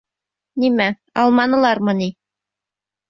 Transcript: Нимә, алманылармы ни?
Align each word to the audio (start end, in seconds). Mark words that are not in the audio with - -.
Нимә, 0.63 0.87
алманылармы 1.25 1.95
ни? 2.01 2.09